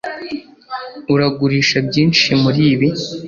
[1.13, 2.87] Uragurisha byinshi muribi